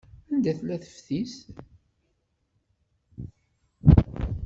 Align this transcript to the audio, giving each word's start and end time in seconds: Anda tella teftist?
Anda 0.33 0.51
tella 0.57 0.77
teftist? 0.83 1.45